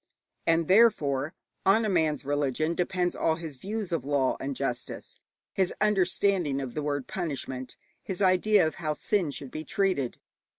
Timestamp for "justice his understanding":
4.55-6.59